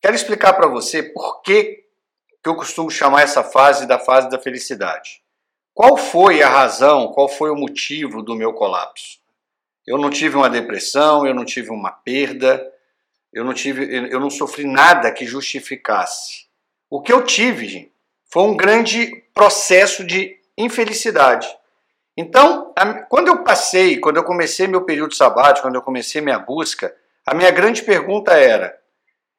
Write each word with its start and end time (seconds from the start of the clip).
Quero 0.00 0.16
explicar 0.16 0.54
para 0.54 0.66
você 0.68 1.02
por 1.02 1.42
que, 1.42 1.84
que 2.42 2.48
eu 2.48 2.54
costumo 2.54 2.90
chamar 2.90 3.22
essa 3.22 3.44
fase 3.44 3.86
da 3.86 3.98
fase 3.98 4.30
da 4.30 4.38
felicidade. 4.38 5.22
Qual 5.74 5.96
foi 5.96 6.42
a 6.42 6.48
razão, 6.48 7.12
qual 7.12 7.28
foi 7.28 7.50
o 7.50 7.56
motivo 7.56 8.22
do 8.22 8.34
meu 8.34 8.52
colapso? 8.52 9.18
Eu 9.86 9.98
não 9.98 10.10
tive 10.10 10.36
uma 10.36 10.50
depressão, 10.50 11.26
eu 11.26 11.34
não 11.34 11.44
tive 11.44 11.70
uma 11.70 11.90
perda, 11.90 12.66
eu 13.32 13.44
não 13.44 13.54
tive, 13.54 14.10
eu 14.10 14.18
não 14.20 14.30
sofri 14.30 14.64
nada 14.64 15.12
que 15.12 15.24
justificasse. 15.24 16.46
O 16.90 17.00
que 17.00 17.12
eu 17.12 17.24
tive, 17.24 17.68
gente, 17.68 17.92
foi 18.30 18.42
um 18.42 18.56
grande 18.56 19.24
processo 19.34 20.04
de 20.04 20.36
infelicidade. 20.56 21.48
Então, 22.16 22.74
quando 23.08 23.28
eu 23.28 23.44
passei, 23.44 23.98
quando 23.98 24.16
eu 24.16 24.24
comecei 24.24 24.66
meu 24.66 24.84
período 24.84 25.14
sabático, 25.14 25.66
quando 25.66 25.76
eu 25.76 25.82
comecei 25.82 26.20
minha 26.20 26.38
busca, 26.38 26.94
a 27.24 27.34
minha 27.34 27.50
grande 27.50 27.82
pergunta 27.82 28.32
era: 28.32 28.76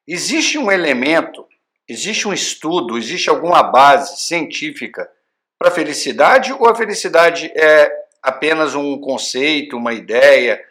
existe 0.06 0.58
um 0.58 0.72
elemento, 0.72 1.46
existe 1.88 2.26
um 2.26 2.32
estudo, 2.32 2.96
existe 2.96 3.28
alguma 3.28 3.62
base 3.62 4.20
científica 4.20 5.10
para 5.58 5.68
a 5.68 5.72
felicidade 5.72 6.52
ou 6.52 6.68
a 6.68 6.74
felicidade 6.74 7.52
é 7.54 7.92
apenas 8.22 8.74
um 8.74 8.98
conceito, 8.98 9.76
uma 9.76 9.92
ideia 9.92 10.62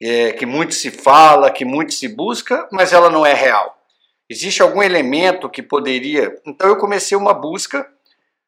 é, 0.00 0.32
que 0.32 0.46
muito 0.46 0.74
se 0.74 0.90
fala, 0.90 1.50
que 1.50 1.64
muito 1.64 1.92
se 1.92 2.08
busca, 2.08 2.66
mas 2.72 2.92
ela 2.92 3.10
não 3.10 3.24
é 3.24 3.34
real? 3.34 3.79
Existe 4.30 4.62
algum 4.62 4.80
elemento 4.80 5.50
que 5.50 5.60
poderia. 5.60 6.40
Então 6.46 6.68
eu 6.68 6.76
comecei 6.76 7.18
uma 7.18 7.34
busca, 7.34 7.84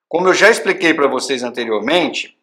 como 0.09 0.29
eu 0.29 0.35
já 0.35 0.49
expliquei 0.49 0.95
para 0.95 1.09
vocês 1.09 1.43
anteriormente. 1.43 2.39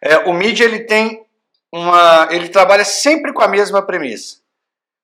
É, 0.00 0.18
o 0.18 0.32
mídia 0.32 0.64
ele 0.64 0.84
tem 0.84 1.26
uma, 1.72 2.28
ele 2.30 2.48
trabalha 2.48 2.84
sempre 2.84 3.32
com 3.32 3.42
a 3.42 3.48
mesma 3.48 3.82
premissa. 3.82 4.38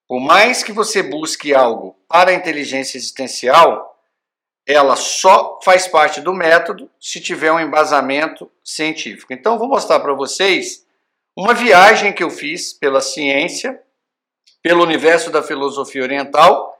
Por 0.06 0.20
mais 0.20 0.62
que 0.62 0.70
você 0.70 1.02
busque 1.02 1.52
algo 1.52 1.98
para 2.06 2.30
a 2.30 2.34
inteligência 2.34 2.96
existencial, 2.96 4.00
ela 4.64 4.94
só 4.94 5.58
faz 5.64 5.88
parte 5.88 6.20
do 6.20 6.32
método 6.32 6.88
se 7.00 7.20
tiver 7.20 7.50
um 7.50 7.58
embasamento 7.58 8.48
científico. 8.62 9.32
Então, 9.32 9.58
vou 9.58 9.68
mostrar 9.68 9.98
para 9.98 10.14
vocês 10.14 10.86
uma 11.36 11.52
viagem 11.52 12.12
que 12.12 12.22
eu 12.22 12.30
fiz 12.30 12.72
pela 12.72 13.00
ciência, 13.00 13.80
pelo 14.62 14.84
universo 14.84 15.28
da 15.28 15.42
filosofia 15.42 16.02
oriental, 16.02 16.75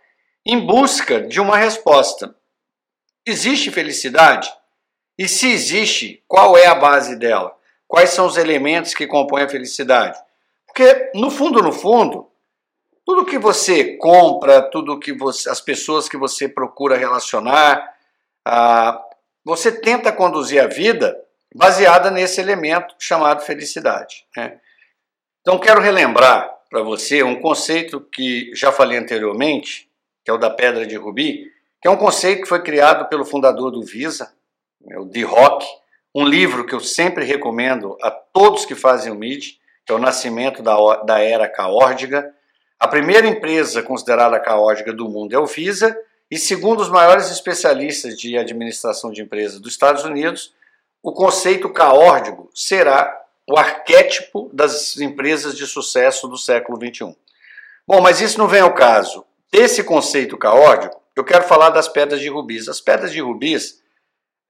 em 0.46 0.64
busca 0.64 1.20
de 1.20 1.40
uma 1.40 1.56
resposta. 1.56 2.36
Existe 3.26 3.72
felicidade? 3.72 4.48
E 5.18 5.26
se 5.26 5.50
existe, 5.50 6.22
qual 6.28 6.56
é 6.56 6.66
a 6.66 6.74
base 6.74 7.16
dela? 7.16 7.52
Quais 7.88 8.10
são 8.10 8.26
os 8.26 8.36
elementos 8.36 8.94
que 8.94 9.08
compõem 9.08 9.42
a 9.42 9.48
felicidade? 9.48 10.16
Porque, 10.66 11.10
no 11.14 11.30
fundo, 11.30 11.60
no 11.60 11.72
fundo, 11.72 12.30
tudo 13.04 13.24
que 13.24 13.38
você 13.38 13.96
compra, 13.96 14.62
tudo 14.62 15.00
que 15.00 15.12
você, 15.12 15.50
as 15.50 15.60
pessoas 15.60 16.08
que 16.08 16.16
você 16.16 16.48
procura 16.48 16.96
relacionar, 16.96 17.94
ah, 18.44 19.02
você 19.44 19.72
tenta 19.72 20.12
conduzir 20.12 20.62
a 20.62 20.68
vida 20.68 21.16
baseada 21.54 22.10
nesse 22.10 22.40
elemento 22.40 22.94
chamado 22.98 23.42
felicidade. 23.42 24.24
Né? 24.36 24.60
Então, 25.40 25.58
quero 25.58 25.80
relembrar 25.80 26.52
para 26.68 26.82
você 26.82 27.22
um 27.22 27.40
conceito 27.40 28.00
que 28.00 28.50
já 28.54 28.70
falei 28.70 28.98
anteriormente, 28.98 29.85
que 30.26 30.30
é 30.32 30.34
o 30.34 30.38
da 30.38 30.50
pedra 30.50 30.84
de 30.84 30.96
rubi, 30.96 31.52
que 31.80 31.86
é 31.86 31.90
um 31.90 31.96
conceito 31.96 32.42
que 32.42 32.48
foi 32.48 32.60
criado 32.60 33.08
pelo 33.08 33.24
fundador 33.24 33.70
do 33.70 33.80
Visa, 33.84 34.34
né, 34.80 34.98
o 34.98 35.04
D. 35.04 35.22
Rock, 35.22 35.64
um 36.12 36.26
livro 36.26 36.66
que 36.66 36.74
eu 36.74 36.80
sempre 36.80 37.24
recomendo 37.24 37.96
a 38.02 38.10
todos 38.10 38.64
que 38.64 38.74
fazem 38.74 39.12
o 39.12 39.14
MID, 39.14 39.60
que 39.86 39.92
é 39.92 39.94
o 39.94 40.00
Nascimento 40.00 40.64
da, 40.64 40.74
da 41.04 41.20
Era 41.20 41.48
Caórdiga, 41.48 42.34
a 42.76 42.88
primeira 42.88 43.28
empresa 43.28 43.84
considerada 43.84 44.40
caótica 44.40 44.92
do 44.92 45.08
mundo 45.08 45.32
é 45.32 45.38
o 45.38 45.46
Visa, 45.46 45.96
e 46.28 46.36
segundo 46.36 46.80
os 46.80 46.88
maiores 46.88 47.30
especialistas 47.30 48.18
de 48.18 48.36
administração 48.36 49.12
de 49.12 49.22
empresas 49.22 49.60
dos 49.60 49.72
Estados 49.72 50.02
Unidos, 50.02 50.52
o 51.00 51.12
conceito 51.12 51.72
caórdico 51.72 52.50
será 52.52 53.16
o 53.48 53.56
arquétipo 53.56 54.50
das 54.52 54.96
empresas 54.96 55.56
de 55.56 55.68
sucesso 55.68 56.26
do 56.26 56.36
século 56.36 56.76
XXI. 56.76 57.16
Bom, 57.86 58.00
mas 58.00 58.20
isso 58.20 58.38
não 58.38 58.48
vem 58.48 58.60
ao 58.60 58.74
caso. 58.74 59.24
Desse 59.52 59.84
conceito 59.84 60.36
caórdico, 60.36 61.00
eu 61.14 61.24
quero 61.24 61.44
falar 61.44 61.70
das 61.70 61.88
pedras 61.88 62.20
de 62.20 62.28
rubis. 62.28 62.68
As 62.68 62.80
pedras 62.80 63.12
de 63.12 63.20
rubis, 63.20 63.82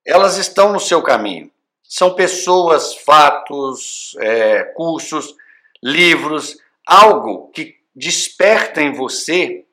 elas 0.04 0.36
estão 0.36 0.72
no 0.72 0.80
seu 0.80 1.02
caminho. 1.02 1.50
São 1.82 2.14
pessoas, 2.14 2.94
fatos, 2.94 4.16
é, 4.18 4.64
cursos, 4.74 5.36
livros, 5.82 6.58
algo 6.84 7.48
que 7.50 7.76
desperta 7.94 8.82
em 8.82 8.92
você, 8.92 9.64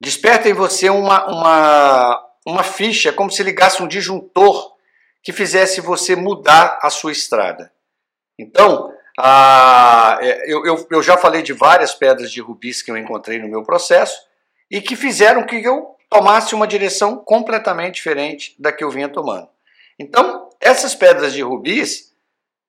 desperta 0.00 0.48
em 0.48 0.52
você 0.52 0.88
uma, 0.88 1.26
uma, 1.26 2.26
uma 2.46 2.62
ficha, 2.62 3.12
como 3.12 3.30
se 3.30 3.42
ligasse 3.42 3.82
um 3.82 3.88
disjuntor 3.88 4.76
que 5.22 5.32
fizesse 5.32 5.80
você 5.80 6.14
mudar 6.14 6.78
a 6.80 6.88
sua 6.88 7.10
estrada. 7.10 7.72
Então, 8.38 8.94
a, 9.18 10.18
é, 10.20 10.52
eu, 10.52 10.64
eu, 10.66 10.86
eu 10.90 11.02
já 11.02 11.16
falei 11.16 11.42
de 11.42 11.52
várias 11.52 11.94
pedras 11.94 12.30
de 12.30 12.40
rubis 12.40 12.82
que 12.82 12.90
eu 12.90 12.96
encontrei 12.96 13.38
no 13.38 13.48
meu 13.48 13.62
processo 13.62 14.20
e 14.70 14.80
que 14.80 14.94
fizeram 14.94 15.44
que 15.44 15.56
eu 15.56 15.96
tomasse 16.10 16.54
uma 16.54 16.66
direção 16.66 17.16
completamente 17.16 17.94
diferente 17.94 18.54
da 18.58 18.72
que 18.72 18.84
eu 18.84 18.90
vinha 18.90 19.08
tomando. 19.08 19.48
Então, 19.98 20.50
essas 20.60 20.94
pedras 20.94 21.32
de 21.32 21.42
rubis, 21.42 22.12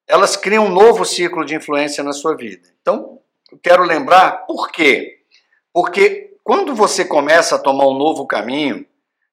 elas 0.07 0.37
criam 0.37 0.65
um 0.65 0.71
novo 0.71 1.03
ciclo 1.03 1.43
de 1.43 1.55
influência 1.55 2.03
na 2.03 2.13
sua 2.13 2.35
vida. 2.35 2.67
Então, 2.81 3.19
eu 3.51 3.59
quero 3.61 3.83
lembrar 3.83 4.45
por 4.45 4.71
quê? 4.71 5.19
Porque 5.73 6.37
quando 6.43 6.73
você 6.73 7.03
começa 7.03 7.55
a 7.55 7.59
tomar 7.59 7.87
um 7.87 7.97
novo 7.97 8.25
caminho 8.25 8.85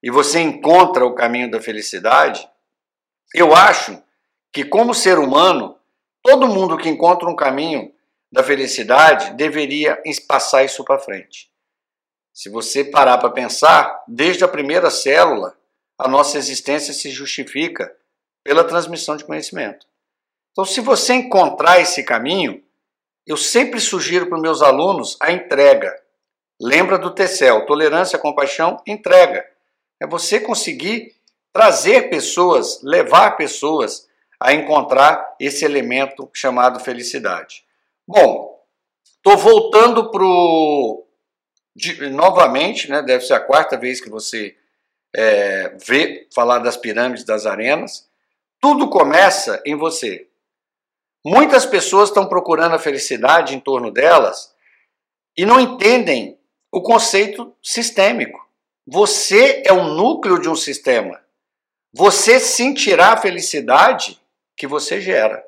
e 0.03 0.11
você 0.11 0.39
encontra 0.39 1.05
o 1.05 1.15
caminho 1.15 1.49
da 1.49 1.61
felicidade, 1.61 2.47
eu 3.33 3.55
acho 3.55 4.01
que, 4.51 4.63
como 4.63 4.93
ser 4.93 5.17
humano, 5.17 5.77
todo 6.25 6.47
mundo 6.47 6.75
que 6.75 6.89
encontra 6.89 7.29
um 7.29 7.35
caminho 7.35 7.93
da 8.31 8.41
felicidade 8.41 9.35
deveria 9.35 10.01
passar 10.27 10.63
isso 10.63 10.83
para 10.83 10.97
frente. 10.97 11.51
Se 12.33 12.49
você 12.49 12.83
parar 12.83 13.19
para 13.19 13.29
pensar, 13.29 14.03
desde 14.07 14.43
a 14.43 14.47
primeira 14.47 14.89
célula, 14.89 15.55
a 15.95 16.07
nossa 16.07 16.39
existência 16.39 16.95
se 16.95 17.11
justifica 17.11 17.95
pela 18.43 18.63
transmissão 18.63 19.15
de 19.15 19.23
conhecimento. 19.23 19.85
Então, 20.51 20.65
se 20.65 20.81
você 20.81 21.13
encontrar 21.13 21.79
esse 21.79 22.03
caminho, 22.03 22.63
eu 23.27 23.37
sempre 23.37 23.79
sugiro 23.79 24.25
para 24.25 24.37
os 24.37 24.41
meus 24.41 24.63
alunos 24.63 25.17
a 25.21 25.31
entrega. 25.31 25.95
Lembra 26.59 26.97
do 26.97 27.13
TCL, 27.13 27.67
tolerância, 27.67 28.17
compaixão, 28.17 28.81
entrega. 28.87 29.45
É 30.01 30.07
você 30.07 30.39
conseguir 30.39 31.15
trazer 31.53 32.09
pessoas, 32.09 32.81
levar 32.81 33.37
pessoas 33.37 34.07
a 34.39 34.53
encontrar 34.53 35.35
esse 35.39 35.65
elemento 35.65 36.29
chamado 36.33 36.79
felicidade. 36.79 37.63
Bom, 38.07 38.61
estou 39.17 39.37
voltando 39.37 40.11
para. 40.11 40.25
Novamente, 42.11 42.89
né, 42.89 43.01
deve 43.01 43.25
ser 43.25 43.33
a 43.33 43.39
quarta 43.39 43.77
vez 43.77 43.99
que 43.99 44.09
você 44.09 44.55
é, 45.13 45.75
vê 45.85 46.27
falar 46.33 46.59
das 46.59 46.77
pirâmides 46.77 47.25
das 47.25 47.45
arenas. 47.45 48.09
Tudo 48.61 48.89
começa 48.89 49.61
em 49.65 49.75
você. 49.75 50.27
Muitas 51.25 51.65
pessoas 51.65 52.09
estão 52.09 52.27
procurando 52.27 52.75
a 52.75 52.79
felicidade 52.79 53.55
em 53.55 53.59
torno 53.59 53.91
delas 53.91 54.53
e 55.35 55.45
não 55.45 55.59
entendem 55.59 56.39
o 56.71 56.81
conceito 56.81 57.55
sistêmico. 57.63 58.45
Você 58.87 59.63
é 59.65 59.73
o 59.73 59.83
núcleo 59.83 60.39
de 60.39 60.47
um 60.47 60.55
sistema. 60.55 61.19
Você 61.91 62.39
sentirá 62.39 63.13
a 63.13 63.17
felicidade 63.17 64.21
que 64.55 64.67
você 64.67 65.01
gera. 65.01 65.43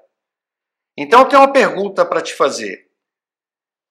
Então 0.98 1.21
eu 1.21 1.27
tenho 1.27 1.42
uma 1.42 1.54
pergunta 1.54 2.06
para 2.06 2.21
te 2.21 2.33
fazer. 2.33 2.89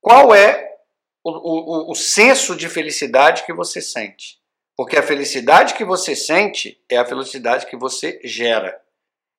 Qual 0.01 0.35
é 0.35 0.79
o, 1.25 1.31
o, 1.31 1.91
o 1.93 1.95
senso 1.95 2.57
de 2.57 2.69
felicidade 2.69 3.45
que 3.45 3.53
você 3.53 3.81
sente? 3.81 4.41
Porque 4.77 4.97
a 4.97 5.03
felicidade 5.03 5.75
que 5.75 5.85
você 5.85 6.15
sente 6.15 6.83
é 6.89 6.97
a 6.97 7.05
felicidade 7.05 7.67
que 7.67 7.77
você 7.77 8.21
gera. 8.23 8.81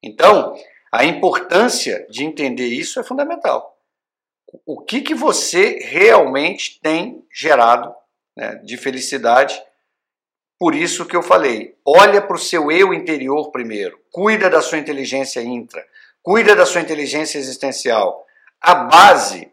Então, 0.02 0.56
a 0.92 1.06
importância 1.06 2.08
de 2.10 2.24
entender 2.24 2.68
isso 2.68 3.00
é 3.00 3.04
fundamental. 3.04 3.78
O 4.66 4.82
que, 4.82 5.02
que 5.02 5.14
você 5.14 5.80
realmente 5.80 6.80
tem 6.82 7.26
gerado 7.32 7.94
né, 8.36 8.56
de 8.56 8.78
felicidade? 8.78 9.62
Por 10.60 10.74
isso 10.74 11.06
que 11.06 11.16
eu 11.16 11.22
falei, 11.22 11.76
olha 11.86 12.22
para 12.22 12.36
o 12.36 12.40
seu 12.40 12.72
eu 12.72 12.94
interior 12.94 13.52
primeiro, 13.52 14.00
cuida 14.12 14.50
da 14.50 14.62
sua 14.62 14.80
inteligência 14.80 15.40
intra, 15.42 15.86
cuida 16.24 16.56
da 16.56 16.66
sua 16.66 16.82
inteligência 16.82 17.38
existencial. 17.38 18.26
A 18.60 18.74
base 18.74 19.52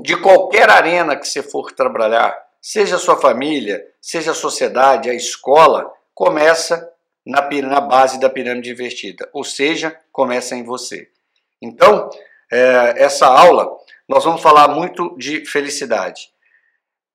de 0.00 0.16
qualquer 0.16 0.68
arena 0.68 1.16
que 1.16 1.26
você 1.26 1.40
for 1.40 1.70
trabalhar, 1.70 2.36
seja 2.60 2.96
a 2.96 2.98
sua 2.98 3.16
família, 3.16 3.86
seja 4.00 4.32
a 4.32 4.34
sociedade, 4.34 5.08
a 5.08 5.14
escola, 5.14 5.92
começa 6.12 6.90
na, 7.24 7.48
na 7.62 7.80
base 7.80 8.18
da 8.18 8.28
pirâmide 8.28 8.70
invertida, 8.70 9.28
ou 9.32 9.44
seja, 9.44 9.96
começa 10.10 10.56
em 10.56 10.64
você. 10.64 11.08
Então, 11.62 12.10
é, 12.52 12.94
essa 12.96 13.26
aula, 13.26 13.70
nós 14.08 14.24
vamos 14.24 14.42
falar 14.42 14.68
muito 14.68 15.16
de 15.16 15.46
felicidade. 15.46 16.33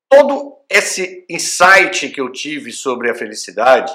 Todo 0.10 0.58
esse 0.68 1.24
insight 1.30 2.10
que 2.10 2.20
eu 2.20 2.32
tive 2.32 2.72
sobre 2.72 3.12
a 3.12 3.16
felicidade, 3.16 3.92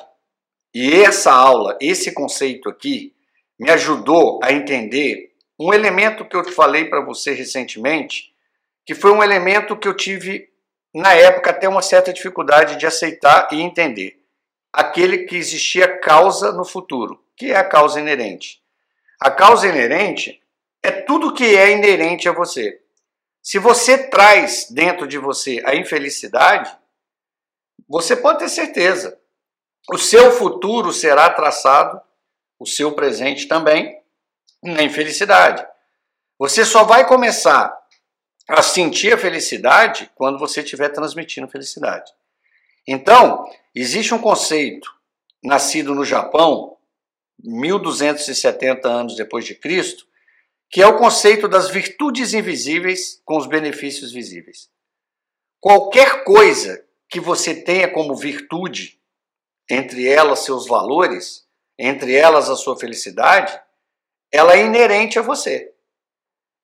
e 0.72 0.92
essa 1.02 1.32
aula, 1.32 1.76
esse 1.80 2.12
conceito 2.12 2.68
aqui, 2.68 3.14
me 3.58 3.70
ajudou 3.70 4.40
a 4.42 4.52
entender 4.52 5.32
um 5.58 5.72
elemento 5.72 6.24
que 6.24 6.36
eu 6.36 6.44
falei 6.44 6.84
para 6.86 7.04
você 7.04 7.32
recentemente, 7.32 8.32
que 8.86 8.94
foi 8.94 9.12
um 9.12 9.22
elemento 9.22 9.76
que 9.76 9.88
eu 9.88 9.94
tive 9.94 10.48
na 10.94 11.14
época 11.14 11.50
até 11.50 11.68
uma 11.68 11.82
certa 11.82 12.12
dificuldade 12.12 12.76
de 12.76 12.86
aceitar 12.86 13.48
e 13.52 13.60
entender. 13.60 14.20
Aquele 14.72 15.24
que 15.24 15.36
existia 15.36 15.98
causa 15.98 16.52
no 16.52 16.64
futuro, 16.64 17.20
que 17.36 17.50
é 17.52 17.56
a 17.56 17.64
causa 17.64 18.00
inerente. 18.00 18.60
A 19.20 19.30
causa 19.30 19.68
inerente 19.68 20.40
é 20.82 20.90
tudo 20.90 21.32
que 21.32 21.56
é 21.56 21.72
inerente 21.72 22.28
a 22.28 22.32
você. 22.32 22.80
Se 23.44 23.58
você 23.58 24.08
traz 24.08 24.68
dentro 24.70 25.06
de 25.06 25.18
você 25.18 25.62
a 25.66 25.76
infelicidade, 25.76 26.74
você 27.86 28.16
pode 28.16 28.38
ter 28.38 28.48
certeza. 28.48 29.20
O 29.92 29.98
seu 29.98 30.32
futuro 30.32 30.94
será 30.94 31.28
traçado, 31.28 32.00
o 32.58 32.64
seu 32.64 32.94
presente 32.94 33.46
também, 33.46 34.00
na 34.62 34.82
infelicidade. 34.82 35.62
Você 36.38 36.64
só 36.64 36.84
vai 36.84 37.06
começar 37.06 37.78
a 38.48 38.62
sentir 38.62 39.12
a 39.12 39.18
felicidade 39.18 40.10
quando 40.14 40.38
você 40.38 40.62
estiver 40.62 40.88
transmitindo 40.88 41.46
felicidade. 41.46 42.10
Então, 42.88 43.44
existe 43.74 44.14
um 44.14 44.22
conceito 44.22 44.90
nascido 45.42 45.94
no 45.94 46.04
Japão, 46.04 46.78
1270 47.42 48.88
anos 48.88 49.16
depois 49.16 49.44
de 49.44 49.54
Cristo, 49.54 50.06
que 50.74 50.82
é 50.82 50.86
o 50.88 50.98
conceito 50.98 51.46
das 51.46 51.70
virtudes 51.70 52.34
invisíveis 52.34 53.22
com 53.24 53.36
os 53.36 53.46
benefícios 53.46 54.12
visíveis. 54.12 54.68
Qualquer 55.60 56.24
coisa 56.24 56.84
que 57.08 57.20
você 57.20 57.54
tenha 57.54 57.86
como 57.92 58.16
virtude, 58.16 59.00
entre 59.70 60.08
elas 60.08 60.40
seus 60.40 60.66
valores, 60.66 61.46
entre 61.78 62.16
elas 62.16 62.50
a 62.50 62.56
sua 62.56 62.76
felicidade, 62.76 63.56
ela 64.32 64.54
é 64.54 64.64
inerente 64.64 65.16
a 65.16 65.22
você. 65.22 65.72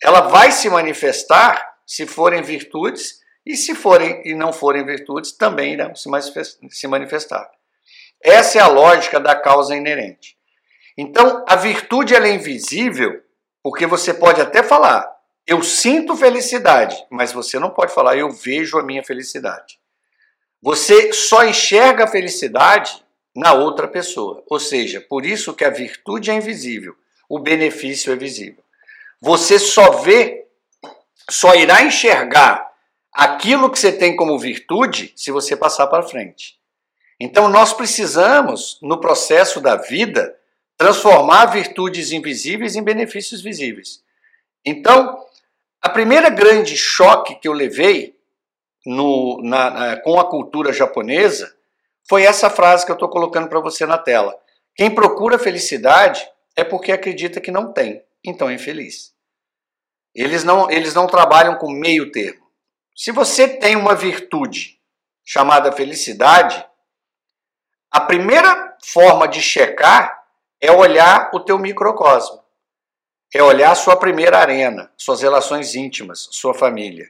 Ela 0.02 0.22
vai 0.22 0.50
se 0.50 0.68
manifestar 0.68 1.78
se 1.86 2.04
forem 2.04 2.42
virtudes, 2.42 3.20
e 3.46 3.56
se 3.56 3.76
forem 3.76 4.22
e 4.24 4.34
não 4.34 4.52
forem 4.52 4.84
virtudes, 4.84 5.30
também 5.30 5.74
irão 5.74 5.94
se 5.94 6.88
manifestar. 6.88 7.48
Essa 8.20 8.58
é 8.58 8.60
a 8.60 8.66
lógica 8.66 9.20
da 9.20 9.36
causa 9.36 9.76
inerente. 9.76 10.36
Então, 10.98 11.44
a 11.48 11.54
virtude 11.54 12.12
ela 12.12 12.26
é 12.26 12.32
invisível, 12.32 13.22
porque 13.62 13.86
você 13.86 14.14
pode 14.14 14.40
até 14.40 14.62
falar, 14.62 15.08
eu 15.46 15.62
sinto 15.62 16.16
felicidade, 16.16 16.96
mas 17.10 17.32
você 17.32 17.58
não 17.58 17.70
pode 17.70 17.92
falar, 17.92 18.16
eu 18.16 18.30
vejo 18.30 18.78
a 18.78 18.82
minha 18.82 19.02
felicidade. 19.02 19.78
Você 20.62 21.12
só 21.12 21.44
enxerga 21.44 22.04
a 22.04 22.08
felicidade 22.08 23.04
na 23.34 23.52
outra 23.52 23.88
pessoa. 23.88 24.42
Ou 24.48 24.60
seja, 24.60 25.00
por 25.00 25.24
isso 25.24 25.54
que 25.54 25.64
a 25.64 25.70
virtude 25.70 26.30
é 26.30 26.34
invisível, 26.34 26.94
o 27.28 27.38
benefício 27.38 28.12
é 28.12 28.16
visível. 28.16 28.62
Você 29.20 29.58
só 29.58 29.90
vê 30.02 30.40
só 31.30 31.54
irá 31.54 31.82
enxergar 31.82 32.68
aquilo 33.12 33.70
que 33.70 33.78
você 33.78 33.92
tem 33.92 34.16
como 34.16 34.38
virtude 34.38 35.12
se 35.16 35.30
você 35.30 35.56
passar 35.56 35.86
para 35.86 36.02
frente. 36.02 36.58
Então 37.18 37.48
nós 37.48 37.72
precisamos, 37.72 38.78
no 38.82 38.98
processo 38.98 39.60
da 39.60 39.76
vida, 39.76 40.34
transformar 40.80 41.44
virtudes 41.44 42.10
invisíveis 42.10 42.74
em 42.74 42.82
benefícios 42.82 43.42
visíveis. 43.42 44.02
Então, 44.64 45.22
a 45.78 45.90
primeira 45.90 46.30
grande 46.30 46.74
choque 46.74 47.34
que 47.34 47.46
eu 47.46 47.52
levei 47.52 48.18
no, 48.86 49.42
na, 49.42 49.70
na, 49.70 49.96
com 50.00 50.18
a 50.18 50.24
cultura 50.24 50.72
japonesa 50.72 51.54
foi 52.08 52.22
essa 52.22 52.48
frase 52.48 52.86
que 52.86 52.90
eu 52.90 52.94
estou 52.94 53.10
colocando 53.10 53.46
para 53.46 53.60
você 53.60 53.84
na 53.84 53.98
tela. 53.98 54.34
Quem 54.74 54.90
procura 54.90 55.38
felicidade 55.38 56.26
é 56.56 56.64
porque 56.64 56.92
acredita 56.92 57.42
que 57.42 57.50
não 57.50 57.74
tem, 57.74 58.02
então 58.24 58.48
é 58.48 58.54
infeliz. 58.54 59.12
Eles 60.14 60.44
não, 60.44 60.70
eles 60.70 60.94
não 60.94 61.06
trabalham 61.06 61.56
com 61.56 61.70
meio 61.70 62.10
termo. 62.10 62.46
Se 62.96 63.12
você 63.12 63.46
tem 63.46 63.76
uma 63.76 63.94
virtude 63.94 64.80
chamada 65.22 65.72
felicidade, 65.72 66.66
a 67.90 68.00
primeira 68.00 68.78
forma 68.82 69.28
de 69.28 69.42
checar 69.42 70.19
é 70.60 70.70
olhar 70.70 71.30
o 71.32 71.40
teu 71.40 71.58
microcosmo. 71.58 72.40
É 73.32 73.42
olhar 73.42 73.74
sua 73.74 73.96
primeira 73.96 74.38
arena, 74.38 74.90
suas 74.96 75.22
relações 75.22 75.74
íntimas, 75.74 76.28
sua 76.32 76.52
família. 76.52 77.08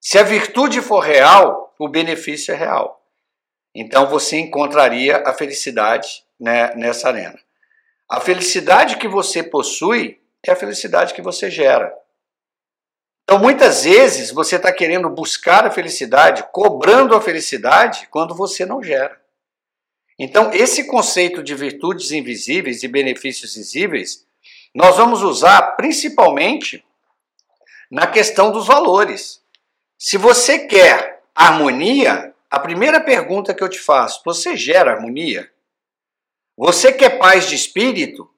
Se 0.00 0.18
a 0.18 0.22
virtude 0.22 0.82
for 0.82 1.00
real, 1.00 1.74
o 1.78 1.88
benefício 1.88 2.52
é 2.52 2.56
real. 2.56 3.02
Então 3.74 4.06
você 4.06 4.38
encontraria 4.38 5.22
a 5.26 5.32
felicidade 5.32 6.24
né, 6.38 6.74
nessa 6.74 7.08
arena. 7.08 7.38
A 8.08 8.20
felicidade 8.20 8.96
que 8.98 9.08
você 9.08 9.42
possui 9.42 10.20
é 10.46 10.52
a 10.52 10.56
felicidade 10.56 11.14
que 11.14 11.22
você 11.22 11.50
gera. 11.50 11.92
Então, 13.24 13.38
muitas 13.38 13.84
vezes, 13.84 14.30
você 14.30 14.56
está 14.56 14.70
querendo 14.70 15.08
buscar 15.08 15.66
a 15.66 15.70
felicidade, 15.70 16.44
cobrando 16.52 17.16
a 17.16 17.20
felicidade, 17.22 18.06
quando 18.10 18.34
você 18.34 18.66
não 18.66 18.82
gera. 18.82 19.18
Então, 20.18 20.52
esse 20.52 20.86
conceito 20.86 21.42
de 21.42 21.54
virtudes 21.54 22.12
invisíveis 22.12 22.82
e 22.82 22.88
benefícios 22.88 23.54
visíveis, 23.54 24.24
nós 24.74 24.96
vamos 24.96 25.22
usar 25.22 25.62
principalmente 25.76 26.84
na 27.90 28.06
questão 28.06 28.50
dos 28.50 28.66
valores. 28.66 29.42
Se 29.98 30.16
você 30.16 30.66
quer 30.66 31.22
harmonia, 31.34 32.34
a 32.50 32.60
primeira 32.60 33.00
pergunta 33.00 33.52
que 33.54 33.62
eu 33.62 33.68
te 33.68 33.78
faço: 33.78 34.22
você 34.24 34.56
gera 34.56 34.92
harmonia? 34.92 35.50
Você 36.56 36.92
quer 36.92 37.18
paz 37.18 37.48
de 37.48 37.56
espírito? 37.56 38.30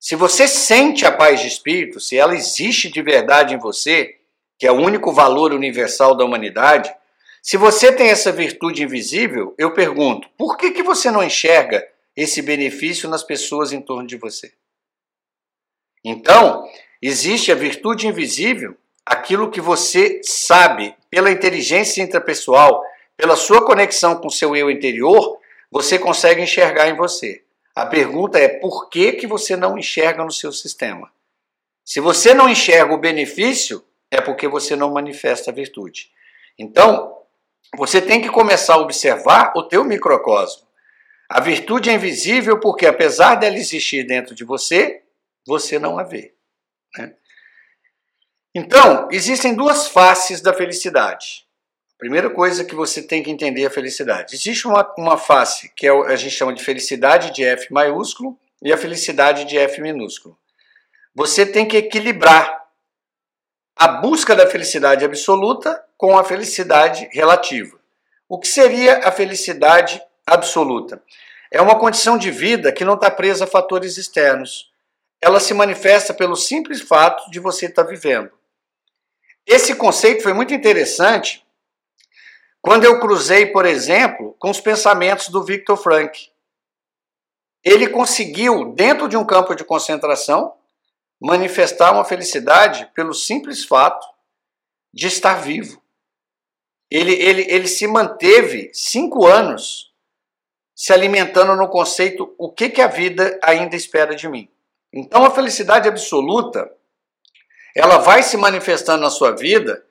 Se 0.00 0.16
você 0.16 0.46
sente 0.46 1.04
a 1.04 1.12
paz 1.12 1.40
de 1.40 1.48
espírito, 1.48 2.00
se 2.00 2.16
ela 2.16 2.34
existe 2.34 2.88
de 2.88 3.02
verdade 3.02 3.54
em 3.54 3.58
você, 3.58 4.16
que 4.58 4.66
é 4.66 4.72
o 4.72 4.80
único 4.80 5.12
valor 5.12 5.52
universal 5.52 6.16
da 6.16 6.24
humanidade, 6.24 6.92
se 7.42 7.56
você 7.56 7.92
tem 7.92 8.08
essa 8.08 8.32
virtude 8.32 8.82
invisível, 8.82 9.54
eu 9.58 9.72
pergunto, 9.72 10.28
por 10.36 10.56
que, 10.56 10.70
que 10.70 10.82
você 10.82 11.10
não 11.10 11.22
enxerga 11.22 11.86
esse 12.16 12.42
benefício 12.42 13.08
nas 13.08 13.22
pessoas 13.22 13.72
em 13.72 13.80
torno 13.80 14.06
de 14.06 14.16
você? 14.16 14.52
Então, 16.04 16.68
existe 17.00 17.52
a 17.52 17.54
virtude 17.54 18.06
invisível, 18.06 18.76
aquilo 19.04 19.50
que 19.50 19.60
você 19.60 20.20
sabe 20.22 20.94
pela 21.10 21.30
inteligência 21.30 22.02
intrapessoal, 22.02 22.82
pela 23.16 23.36
sua 23.36 23.64
conexão 23.64 24.16
com 24.16 24.30
seu 24.30 24.54
eu 24.54 24.70
interior, 24.70 25.38
você 25.70 25.98
consegue 25.98 26.42
enxergar 26.42 26.88
em 26.88 26.96
você. 26.96 27.42
A 27.74 27.86
pergunta 27.86 28.38
é 28.38 28.48
por 28.48 28.88
que, 28.88 29.12
que 29.12 29.26
você 29.26 29.56
não 29.56 29.78
enxerga 29.78 30.24
no 30.24 30.32
seu 30.32 30.52
sistema? 30.52 31.10
Se 31.84 32.00
você 32.00 32.34
não 32.34 32.48
enxerga 32.48 32.92
o 32.92 32.98
benefício, 32.98 33.84
é 34.10 34.20
porque 34.20 34.48
você 34.48 34.74
não 34.74 34.92
manifesta 34.92 35.50
a 35.50 35.54
virtude. 35.54 36.10
Então, 36.58 37.17
você 37.76 38.00
tem 38.00 38.20
que 38.20 38.30
começar 38.30 38.74
a 38.74 38.78
observar 38.78 39.52
o 39.56 39.62
teu 39.62 39.84
microcosmo. 39.84 40.66
A 41.28 41.40
virtude 41.40 41.90
é 41.90 41.92
invisível 41.92 42.58
porque, 42.58 42.86
apesar 42.86 43.34
dela 43.34 43.56
existir 43.56 44.06
dentro 44.06 44.34
de 44.34 44.44
você, 44.44 45.02
você 45.46 45.78
não 45.78 45.98
a 45.98 46.02
vê. 46.02 46.34
Né? 46.96 47.14
Então, 48.54 49.08
existem 49.10 49.54
duas 49.54 49.88
faces 49.88 50.40
da 50.40 50.54
felicidade. 50.54 51.46
Primeira 51.98 52.30
coisa 52.30 52.64
que 52.64 52.74
você 52.74 53.02
tem 53.02 53.22
que 53.22 53.30
entender 53.30 53.62
é 53.62 53.66
a 53.66 53.70
felicidade. 53.70 54.34
Existe 54.34 54.66
uma, 54.66 54.94
uma 54.96 55.18
face 55.18 55.70
que 55.74 55.86
é, 55.86 55.90
a 55.90 56.16
gente 56.16 56.34
chama 56.34 56.54
de 56.54 56.62
felicidade 56.62 57.32
de 57.32 57.44
F 57.44 57.72
maiúsculo 57.72 58.38
e 58.62 58.72
a 58.72 58.78
felicidade 58.78 59.44
de 59.44 59.58
F 59.58 59.82
minúsculo. 59.82 60.38
Você 61.14 61.44
tem 61.44 61.66
que 61.66 61.76
equilibrar 61.76 62.66
a 63.76 63.88
busca 63.88 64.34
da 64.34 64.46
felicidade 64.46 65.04
absoluta 65.04 65.84
com 65.98 66.16
a 66.16 66.24
felicidade 66.24 67.06
relativa. 67.12 67.78
O 68.26 68.38
que 68.38 68.48
seria 68.48 69.06
a 69.06 69.12
felicidade 69.12 70.00
absoluta? 70.26 71.02
É 71.50 71.60
uma 71.60 71.78
condição 71.78 72.16
de 72.16 72.30
vida 72.30 72.72
que 72.72 72.84
não 72.84 72.94
está 72.94 73.10
presa 73.10 73.44
a 73.44 73.48
fatores 73.48 73.98
externos. 73.98 74.72
Ela 75.20 75.40
se 75.40 75.52
manifesta 75.52 76.14
pelo 76.14 76.36
simples 76.36 76.80
fato 76.80 77.30
de 77.30 77.40
você 77.40 77.66
estar 77.66 77.84
tá 77.84 77.90
vivendo. 77.90 78.30
Esse 79.46 79.74
conceito 79.74 80.22
foi 80.22 80.32
muito 80.32 80.54
interessante 80.54 81.44
quando 82.60 82.84
eu 82.84 83.00
cruzei, 83.00 83.46
por 83.46 83.64
exemplo, 83.64 84.36
com 84.38 84.50
os 84.50 84.60
pensamentos 84.60 85.28
do 85.28 85.44
Viktor 85.44 85.76
Frank, 85.76 86.28
ele 87.64 87.88
conseguiu, 87.88 88.72
dentro 88.72 89.08
de 89.08 89.16
um 89.16 89.24
campo 89.24 89.54
de 89.54 89.64
concentração, 89.64 90.54
manifestar 91.20 91.92
uma 91.92 92.04
felicidade 92.04 92.90
pelo 92.94 93.14
simples 93.14 93.64
fato 93.64 94.06
de 94.92 95.06
estar 95.06 95.34
vivo. 95.34 95.82
Ele, 96.90 97.12
ele, 97.12 97.46
ele 97.48 97.68
se 97.68 97.86
manteve 97.86 98.70
cinco 98.72 99.26
anos 99.26 99.92
se 100.74 100.92
alimentando 100.92 101.56
no 101.56 101.68
conceito 101.68 102.34
o 102.38 102.50
que, 102.50 102.70
que 102.70 102.80
a 102.80 102.86
vida 102.86 103.38
ainda 103.42 103.74
espera 103.74 104.14
de 104.14 104.28
mim. 104.28 104.48
Então 104.92 105.24
a 105.24 105.30
felicidade 105.30 105.88
absoluta, 105.88 106.70
ela 107.74 107.98
vai 107.98 108.22
se 108.22 108.36
manifestando 108.36 109.02
na 109.02 109.10
sua 109.10 109.32
vida 109.32 109.84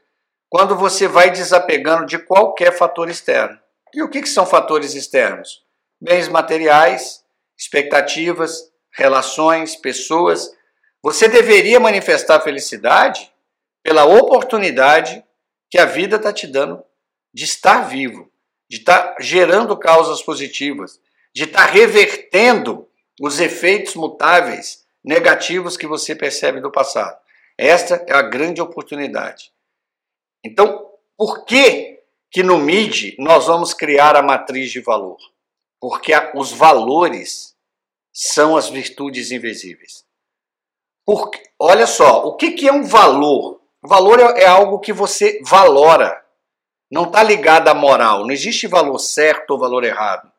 quando 0.50 0.76
você 0.76 1.08
vai 1.08 1.30
desapegando 1.30 2.06
de 2.06 2.18
qualquer 2.18 2.72
fator 2.72 3.10
externo. 3.10 3.60
E 3.94 4.02
o 4.02 4.10
que, 4.10 4.22
que 4.22 4.30
são 4.30 4.46
fatores 4.46 4.96
externos? 4.96 5.64
Bens 6.00 6.28
materiais, 6.28 7.24
expectativas, 7.58 8.72
relações, 8.92 9.76
pessoas. 9.76 10.50
Você 11.04 11.28
deveria 11.28 11.80
manifestar 11.80 12.40
felicidade 12.42 13.32
pela 13.84 14.06
oportunidade 14.06 15.24
que 15.70 15.78
a 15.78 15.86
vida 15.86 16.16
está 16.16 16.32
te 16.32 16.48
dando 16.48 16.84
de 17.38 17.44
estar 17.44 17.88
vivo, 17.88 18.32
de 18.68 18.78
estar 18.78 19.16
gerando 19.20 19.78
causas 19.78 20.24
positivas, 20.24 21.00
de 21.32 21.44
estar 21.44 21.68
revertendo 21.68 22.90
os 23.22 23.40
efeitos 23.40 23.94
mutáveis 23.94 24.88
negativos 25.06 25.78
que 25.78 25.86
você 25.86 26.16
percebe 26.16 26.60
do 26.60 26.72
passado. 26.72 27.16
Esta 27.56 28.04
é 28.08 28.14
a 28.16 28.24
grande 28.24 28.60
oportunidade. 28.60 29.54
Então, 30.44 30.90
por 31.16 31.46
que 31.46 32.00
que 32.32 32.42
no 32.42 32.58
MID 32.58 33.18
nós 33.20 33.46
vamos 33.46 33.72
criar 33.72 34.16
a 34.16 34.24
matriz 34.24 34.72
de 34.72 34.82
valor? 34.82 35.20
Porque 35.80 36.14
os 36.34 36.52
valores 36.52 37.56
são 38.12 38.58
as 38.58 38.68
virtudes 38.68 39.30
invisíveis. 39.30 40.04
Porque, 41.06 41.44
olha 41.60 41.86
só, 41.86 42.26
o 42.26 42.36
que, 42.36 42.54
que 42.54 42.68
é 42.68 42.74
um 42.74 42.84
valor? 42.84 43.62
Valor 43.84 44.20
é, 44.20 44.42
é 44.42 44.48
algo 44.48 44.80
que 44.80 44.92
você 44.92 45.40
valora. 45.44 46.26
Não 46.90 47.04
está 47.04 47.22
ligado 47.22 47.68
à 47.68 47.74
moral. 47.74 48.22
Não 48.22 48.32
existe 48.32 48.68
valor 48.68 48.98
certo 49.00 49.52
ou 49.52 49.60
valor 49.60 49.84
errado. 49.84 50.32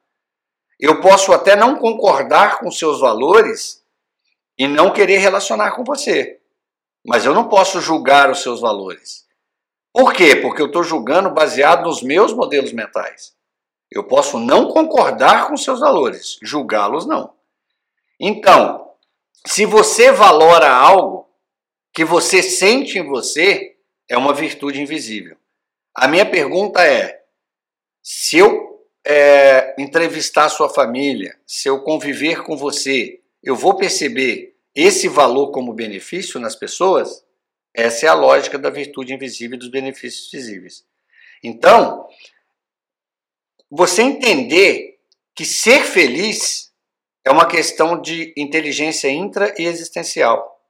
Eu 0.79 1.01
posso 1.01 1.33
até 1.33 1.57
não 1.57 1.77
concordar 1.77 2.59
com 2.59 2.71
seus 2.71 3.01
valores 3.01 3.85
e 4.57 4.67
não 4.67 4.93
querer 4.93 5.19
relacionar 5.19 5.73
com 5.73 5.85
você. 5.85 6.41
Mas 7.07 7.25
eu 7.25 7.35
não 7.35 7.49
posso 7.49 7.81
julgar 7.81 8.31
os 8.31 8.43
seus 8.43 8.61
valores. 8.61 9.27
Por 9.93 10.13
quê? 10.13 10.37
Porque 10.37 10.63
eu 10.63 10.67
estou 10.67 10.85
julgando 10.85 11.31
baseado 11.31 11.85
nos 11.85 12.03
meus 12.03 12.33
modelos 12.33 12.73
mentais. 12.73 13.35
Eu 13.91 14.05
posso 14.05 14.39
não 14.39 14.69
concordar 14.69 15.49
com 15.49 15.57
seus 15.57 15.81
valores, 15.81 16.39
julgá-los 16.43 17.07
não. 17.07 17.33
Então, 18.21 18.93
se 19.47 19.65
você 19.65 20.13
valora 20.13 20.71
algo 20.71 21.29
que 21.93 22.05
você 22.05 22.43
sente 22.43 22.99
em 22.99 23.07
você, 23.07 23.77
é 24.09 24.17
uma 24.17 24.35
virtude 24.35 24.81
invisível. 24.81 25.37
A 26.01 26.07
minha 26.07 26.25
pergunta 26.25 26.87
é: 26.87 27.25
se 28.01 28.39
eu 28.39 28.87
é, 29.05 29.75
entrevistar 29.83 30.49
sua 30.49 30.69
família, 30.69 31.37
se 31.45 31.69
eu 31.69 31.83
conviver 31.83 32.45
com 32.45 32.57
você, 32.57 33.21
eu 33.43 33.57
vou 33.57 33.77
perceber 33.77 34.55
esse 34.73 35.09
valor 35.09 35.51
como 35.51 35.73
benefício 35.73 36.39
nas 36.39 36.55
pessoas? 36.55 37.25
Essa 37.75 38.07
é 38.07 38.09
a 38.09 38.15
lógica 38.15 38.57
da 38.57 38.71
virtude 38.71 39.13
invisível 39.13 39.57
e 39.57 39.59
dos 39.59 39.71
benefícios 39.71 40.31
visíveis. 40.31 40.87
Então, 41.43 42.09
você 43.69 44.03
entender 44.03 45.01
que 45.35 45.45
ser 45.45 45.83
feliz 45.83 46.73
é 47.25 47.31
uma 47.31 47.47
questão 47.47 48.01
de 48.01 48.33
inteligência 48.37 49.09
intra 49.09 49.53
e 49.59 49.65
existencial. 49.65 50.63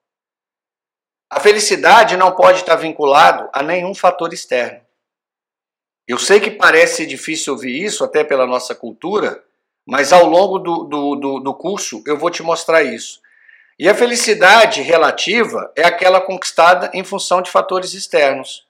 A 1.29 1.39
felicidade 1.39 2.17
não 2.17 2.35
pode 2.35 2.61
estar 2.61 2.77
vinculado 2.77 3.51
a 3.53 3.63
nenhum 3.63 3.95
fator 3.95 4.33
externo. 4.33 4.88
Eu 6.09 6.19
sei 6.19 6.41
que 6.41 6.51
parece 6.51 7.05
difícil 7.05 7.53
ouvir 7.53 7.85
isso, 7.85 8.03
até 8.03 8.25
pela 8.25 8.47
nossa 8.47 8.75
cultura, 8.75 9.45
mas 9.87 10.11
ao 10.11 10.25
longo 10.25 10.59
do, 10.59 10.85
do, 10.85 11.17
do, 11.17 11.41
do 11.41 11.55
curso 11.55 12.03
eu 12.07 12.17
vou 12.17 12.31
te 12.31 12.43
mostrar 12.43 12.83
isso. 12.83 13.21
E 13.79 13.87
a 13.87 13.95
felicidade 13.95 14.81
relativa 14.81 15.71
é 15.77 15.85
aquela 15.85 16.19
conquistada 16.19 16.91
em 16.95 17.05
função 17.05 17.43
de 17.43 17.51
fatores 17.51 17.93
externos. 17.93 18.67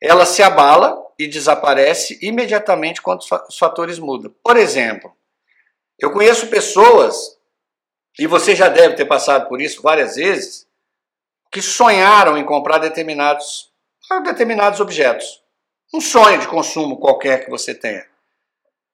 Ela 0.00 0.24
se 0.24 0.44
abala 0.44 0.96
e 1.18 1.26
desaparece 1.26 2.18
imediatamente 2.22 3.02
quando 3.02 3.20
os 3.20 3.58
fatores 3.58 3.98
mudam. 3.98 4.32
Por 4.42 4.56
exemplo, 4.56 5.12
eu 5.98 6.12
conheço 6.12 6.46
pessoas, 6.46 7.36
e 8.16 8.28
você 8.28 8.54
já 8.54 8.68
deve 8.68 8.94
ter 8.94 9.06
passado 9.06 9.48
por 9.48 9.60
isso 9.60 9.82
várias 9.82 10.14
vezes, 10.14 10.66
que 11.50 11.60
sonharam 11.60 12.38
em 12.38 12.44
comprar 12.44 12.78
determinados, 12.78 13.70
determinados 14.24 14.78
objetos. 14.80 15.39
Um 15.92 16.00
sonho 16.00 16.38
de 16.38 16.46
consumo 16.46 16.98
qualquer 16.98 17.44
que 17.44 17.50
você 17.50 17.74
tenha. 17.74 18.06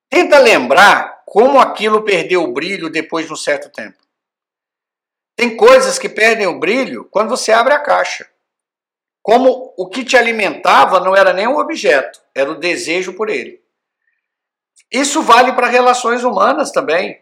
Tenta 0.08 0.38
lembrar 0.38 1.22
como 1.26 1.58
aquilo 1.58 2.02
perdeu 2.02 2.42
o 2.42 2.52
brilho 2.52 2.88
depois 2.88 3.26
de 3.26 3.32
um 3.32 3.36
certo 3.36 3.68
tempo. 3.68 3.98
Tem 5.34 5.56
coisas 5.56 5.98
que 5.98 6.08
perdem 6.08 6.46
o 6.46 6.58
brilho 6.58 7.04
quando 7.10 7.28
você 7.28 7.52
abre 7.52 7.74
a 7.74 7.80
caixa. 7.80 8.30
Como 9.22 9.74
o 9.76 9.88
que 9.88 10.04
te 10.04 10.16
alimentava 10.16 11.00
não 11.00 11.14
era 11.14 11.32
nem 11.32 11.46
o 11.46 11.58
objeto, 11.58 12.22
era 12.34 12.50
o 12.50 12.58
desejo 12.58 13.12
por 13.12 13.28
ele. 13.28 13.60
Isso 14.90 15.20
vale 15.20 15.52
para 15.52 15.66
relações 15.66 16.22
humanas 16.22 16.70
também. 16.70 17.20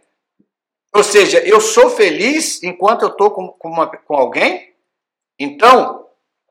Ou 0.95 1.03
seja, 1.03 1.41
eu 1.41 1.61
sou 1.61 1.91
feliz 1.91 2.63
enquanto 2.63 3.03
eu 3.03 3.09
estou 3.09 3.31
com, 3.31 3.49
com, 3.49 3.75
com 4.05 4.15
alguém 4.15 4.75
então, 5.39 6.04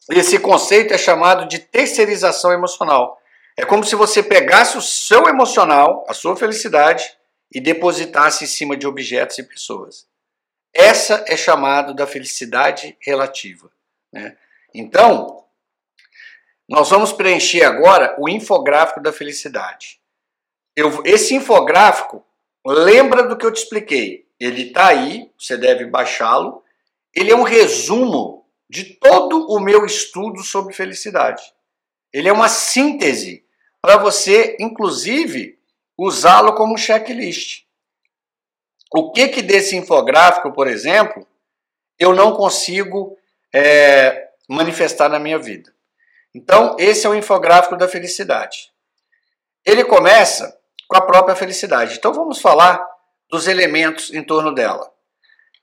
esse 0.10 0.40
conceito 0.40 0.94
é 0.94 0.98
chamado 0.98 1.48
de 1.48 1.60
terceirização 1.60 2.52
emocional. 2.52 3.22
É 3.56 3.64
como 3.64 3.84
se 3.84 3.96
você 3.96 4.22
pegasse 4.22 4.78
o 4.78 4.82
seu 4.82 5.28
emocional, 5.28 6.06
a 6.08 6.14
sua 6.14 6.36
felicidade, 6.36 7.06
e 7.54 7.62
depositasse 7.62 8.44
em 8.44 8.48
cima 8.48 8.76
de 8.76 8.88
objetos 8.88 9.38
e 9.38 9.44
pessoas. 9.44 10.08
Essa 10.74 11.24
é 11.28 11.38
chamado 11.38 11.94
da 11.94 12.08
felicidade 12.08 12.98
relativa. 13.00 13.70
Né? 14.12 14.36
Então, 14.74 15.46
nós 16.68 16.90
vamos 16.90 17.14
preencher 17.14 17.64
agora 17.64 18.16
o 18.18 18.28
infográfico 18.28 19.00
da 19.00 19.14
felicidade. 19.14 20.02
Eu, 20.76 21.04
esse 21.06 21.36
infográfico, 21.36 22.26
lembra 22.66 23.24
do 23.24 23.38
que 23.38 23.46
eu 23.46 23.54
te 23.54 23.58
expliquei. 23.58 24.28
Ele 24.40 24.70
está 24.70 24.88
aí, 24.88 25.32
você 25.38 25.56
deve 25.56 25.86
baixá-lo. 25.86 26.64
Ele 27.14 27.32
é 27.32 27.36
um 27.36 27.44
resumo 27.44 28.43
de 28.74 28.86
todo 28.86 29.46
o 29.52 29.60
meu 29.60 29.86
estudo 29.86 30.42
sobre 30.42 30.74
felicidade. 30.74 31.44
Ele 32.12 32.28
é 32.28 32.34
uma 32.34 32.50
síntese 32.50 33.46
para 33.80 33.98
você, 33.98 34.58
inclusive, 34.60 35.60
usá-lo 35.96 36.56
como 36.56 36.76
checklist. 36.76 37.66
O 38.92 39.12
que 39.12 39.28
que 39.28 39.44
desse 39.44 39.76
infográfico, 39.76 40.52
por 40.52 40.68
exemplo, 40.68 41.28
eu 42.00 42.16
não 42.16 42.36
consigo 42.36 43.16
é, 43.54 44.30
manifestar 44.50 45.08
na 45.08 45.20
minha 45.20 45.38
vida? 45.38 45.72
Então, 46.34 46.76
esse 46.80 47.06
é 47.06 47.10
o 47.10 47.16
infográfico 47.16 47.78
da 47.78 47.88
felicidade. 47.88 48.72
Ele 49.64 49.86
começa 49.86 50.60
com 50.88 50.98
a 50.98 51.02
própria 51.02 51.36
felicidade. 51.36 51.98
Então, 51.98 52.12
vamos 52.12 52.42
falar 52.42 52.84
dos 53.30 53.48
elementos 53.48 54.12
em 54.12 54.24
torno 54.24 54.52
dela. 54.52 54.92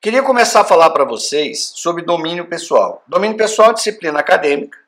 Queria 0.03 0.23
começar 0.23 0.63
a 0.63 0.65
falar 0.65 0.89
para 0.91 1.05
vocês 1.05 1.73
sobre 1.75 2.03
domínio 2.03 2.47
pessoal. 2.47 3.05
Domínio 3.07 3.37
pessoal 3.37 3.73
é 3.73 3.75
disciplina 3.75 4.19
acadêmica, 4.19 4.79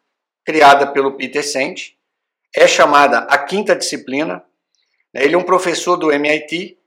criada 0.42 0.86
pelo 0.86 1.18
Peter 1.18 1.46
Senge, 1.46 1.98
é 2.56 2.66
chamada 2.66 3.18
a 3.18 3.36
quinta 3.36 3.76
disciplina. 3.76 4.42
Né? 5.12 5.24
Ele 5.24 5.34
é 5.34 5.38
um 5.38 5.42
professor 5.42 5.98
do 5.98 6.10
MIT 6.10 6.78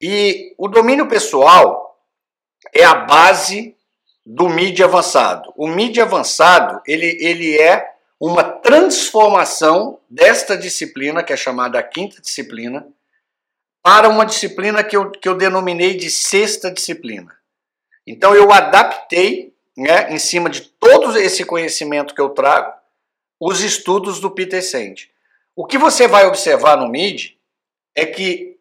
e 0.00 0.52
o 0.58 0.66
domínio 0.66 1.06
pessoal 1.06 2.02
é 2.74 2.82
a 2.82 2.96
base 2.96 3.76
do 4.26 4.48
MIDI 4.48 4.82
avançado. 4.82 5.52
O 5.56 5.68
MIDI 5.68 6.00
avançado 6.00 6.82
ele, 6.84 7.16
ele 7.20 7.56
é 7.60 7.94
uma 8.18 8.42
transformação 8.42 10.00
desta 10.10 10.56
disciplina, 10.56 11.22
que 11.22 11.32
é 11.32 11.36
chamada 11.36 11.78
a 11.78 11.82
quinta 11.84 12.20
disciplina, 12.20 12.84
para 13.80 14.08
uma 14.08 14.26
disciplina 14.26 14.82
que 14.82 14.96
eu, 14.96 15.12
que 15.12 15.28
eu 15.28 15.36
denominei 15.36 15.96
de 15.96 16.10
sexta 16.10 16.68
disciplina. 16.68 17.40
Então 18.06 18.34
eu 18.34 18.50
adaptei, 18.52 19.54
né, 19.76 20.12
em 20.12 20.18
cima 20.18 20.50
de 20.50 20.62
todo 20.62 21.16
esse 21.18 21.44
conhecimento 21.44 22.14
que 22.14 22.20
eu 22.20 22.30
trago, 22.30 22.72
os 23.40 23.60
estudos 23.60 24.20
do 24.20 24.30
Peter 24.30 24.62
Senge. 24.62 25.10
O 25.54 25.66
que 25.66 25.78
você 25.78 26.06
vai 26.06 26.26
observar 26.26 26.76
no 26.76 26.88
MID 26.88 27.38
é 27.94 28.06
que 28.06 28.58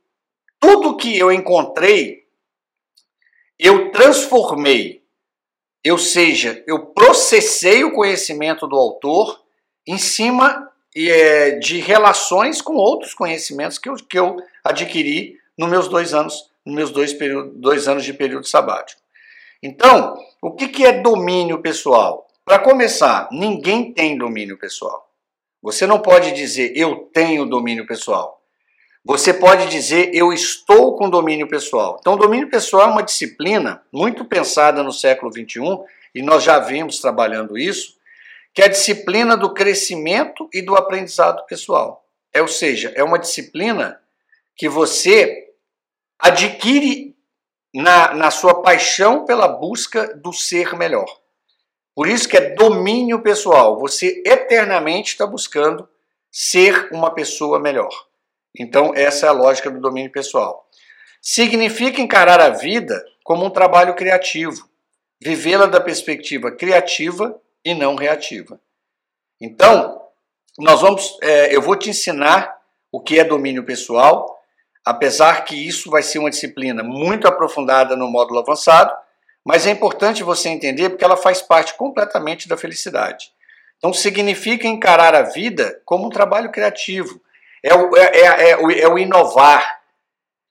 tudo 0.60 0.98
que 0.98 1.17
eu 1.17 1.31
encontrei, 1.31 2.25
eu 3.57 3.91
transformei, 3.91 5.03
ou 5.89 5.98
seja, 5.98 6.63
eu 6.67 6.88
processei 6.88 7.83
o 7.83 7.93
conhecimento 7.93 8.67
do 8.67 8.75
autor 8.75 9.43
em 9.88 9.98
cima 9.98 10.71
é, 10.95 11.51
de 11.51 11.79
relações 11.79 12.62
com 12.62 12.74
outros 12.74 13.13
conhecimentos 13.13 13.77
que 13.77 13.89
eu, 13.89 13.95
que 13.95 14.19
eu 14.19 14.38
adquiri 14.63 15.39
nos 15.57 15.69
meus 15.69 15.88
dois 15.88 16.13
anos, 16.13 16.51
nos 16.65 16.75
meus 16.75 16.91
dois, 16.91 17.13
período, 17.13 17.51
dois 17.55 17.88
anos 17.88 18.03
de 18.03 18.13
período 18.13 18.48
sabático. 18.48 19.01
Então, 19.62 20.18
o 20.41 20.51
que, 20.51 20.68
que 20.68 20.86
é 20.86 21.01
domínio 21.01 21.62
pessoal? 21.62 22.27
Para 22.44 22.60
começar, 22.60 23.30
ninguém 23.32 23.94
tem 23.94 24.18
domínio 24.18 24.58
pessoal. 24.58 25.08
Você 25.62 25.86
não 25.86 26.00
pode 26.00 26.32
dizer 26.32 26.75
eu 26.75 27.10
tenho 27.13 27.46
domínio 27.46 27.86
pessoal. 27.86 28.41
você 29.03 29.34
pode 29.34 29.68
dizer 29.68 30.12
eu 30.13 30.34
estou 30.34 30.96
com 30.96 31.10
domínio 31.10 31.48
pessoal. 31.48 31.98
Então, 32.00 32.18
domínio 32.18 32.50
pessoal 32.50 32.89
é 32.89 32.91
uma 32.91 33.03
disciplina 33.03 33.82
muito 33.91 34.25
pensada 34.25 34.84
no 34.84 34.91
século 34.91 35.32
XXI, 35.32 35.62
e 36.13 36.22
nós 36.22 36.44
já 36.44 36.60
vimos 36.60 37.00
trabalhando 37.00 37.58
isso, 37.58 37.98
que 38.53 38.62
é 38.62 38.65
a 38.65 38.70
disciplina 38.70 39.38
do 39.38 39.53
crescimento 39.53 40.50
e 40.53 40.62
do 40.62 40.75
aprendizado 40.75 41.46
pessoal. 41.46 42.03
É, 42.34 42.41
ou 42.41 42.48
seja, 42.48 42.91
é 42.96 43.03
uma 43.03 43.20
disciplina 43.20 44.00
que 44.56 44.68
você 44.68 45.50
adquire 46.20 47.11
na, 47.74 48.13
na 48.13 48.32
sua 48.32 48.62
paixão 48.62 49.25
pela 49.25 49.48
busca 49.48 50.13
do 50.16 50.34
ser 50.34 50.75
melhor. 50.75 51.22
Por 51.96 52.08
isso 52.08 52.28
que 52.28 52.38
é 52.38 52.56
domínio 52.56 53.22
pessoal. 53.22 53.80
Você 53.80 54.22
eternamente 54.25 55.12
está 55.12 55.25
buscando 55.25 55.88
ser 56.32 56.90
uma 56.92 57.13
pessoa 57.13 57.60
melhor. 57.60 57.92
Então, 58.58 58.94
essa 58.96 59.25
é 59.25 59.30
a 59.30 59.34
lógica 59.34 59.70
do 59.70 59.80
domínio 59.80 60.12
pessoal. 60.12 60.68
Significa 61.22 62.01
encarar 62.01 62.42
a 62.42 62.50
vida 62.50 63.06
como 63.24 63.46
um 63.46 63.50
trabalho 63.50 63.96
criativo, 63.96 64.68
vivê-la 65.22 65.68
da 65.68 65.80
perspectiva 65.80 66.51
criativa 66.51 67.40
e 67.63 67.74
não 67.74 67.96
reativa. 67.96 68.60
Então, 69.40 70.01
nós 70.58 70.82
vamos, 70.82 71.18
é, 71.22 71.56
eu 71.56 71.62
vou 71.62 71.75
te 71.75 71.90
ensinar 71.90 72.60
o 72.92 73.00
que 73.00 73.20
é 73.20 73.24
domínio 73.24 73.63
pessoal, 73.63 74.40
apesar 74.86 75.46
que 75.46 75.56
isso 75.56 75.90
vai 75.90 76.04
ser 76.04 76.20
uma 76.20 76.30
disciplina 76.30 76.84
muito 76.84 77.28
aprofundada 77.28 77.96
no 77.96 78.08
módulo 78.08 78.40
avançado, 78.40 78.94
mas 79.44 79.66
é 79.66 79.72
importante 79.72 80.24
você 80.24 80.50
entender 80.50 80.90
porque 80.90 81.04
ela 81.04 81.18
faz 81.18 81.42
parte 81.42 81.76
completamente 81.76 82.48
da 82.48 82.58
felicidade. 82.58 83.32
Então, 83.78 83.94
significa 83.94 84.68
encarar 84.68 85.16
a 85.16 85.24
vida 85.24 85.82
como 85.86 86.06
um 86.06 86.10
trabalho 86.10 86.52
criativo, 86.52 87.20
é 87.64 87.74
o, 87.74 87.96
é, 87.96 88.18
é, 88.18 88.50
é, 88.52 88.58
o, 88.58 88.72
é 88.72 88.88
o 88.88 88.98
inovar, 88.98 89.82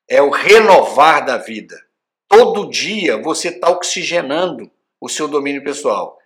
é 0.09 0.21
o 0.21 0.31
renovar 0.31 1.25
da 1.25 1.37
vida. 1.37 1.81
Todo 2.29 2.69
dia 2.69 3.17
você 3.21 3.49
está 3.49 3.71
oxigenando 3.71 4.71
o 5.01 5.09
seu 5.09 5.27
domínio 5.27 5.63
pessoal. 5.63 6.19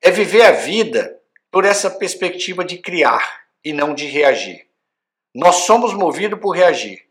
É 0.00 0.10
viver 0.10 0.42
a 0.42 0.52
vida 0.52 1.18
por 1.50 1.64
essa 1.64 1.90
perspectiva 1.90 2.64
de 2.64 2.78
criar 2.78 3.44
e 3.64 3.72
não 3.72 3.94
de 3.94 4.06
reagir. 4.06 4.66
Nós 5.34 5.56
somos 5.56 5.94
movidos 5.94 6.38
por 6.38 6.50
reagir. 6.50 7.04